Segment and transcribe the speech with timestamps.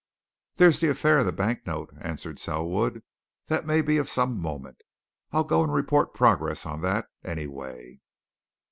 [0.55, 3.03] "There's the affair of the bank note," answered Selwood.
[3.49, 4.81] "That may be of some moment.
[5.31, 8.01] I'll go and report progress on that, anyway."